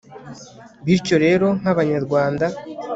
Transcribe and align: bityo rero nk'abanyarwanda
bityo 0.85 1.15
rero 1.25 1.47
nk'abanyarwanda 1.59 2.45